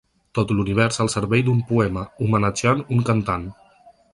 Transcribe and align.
Tot 0.37 0.53
l’univers 0.53 0.97
al 1.03 1.11
servei 1.15 1.45
d’un 1.49 1.59
poema, 1.73 2.07
homenatjant 2.27 2.85
un 2.97 3.05
cantant. 3.11 3.49